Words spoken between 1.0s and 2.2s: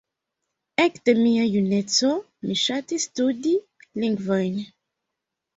mia juneco,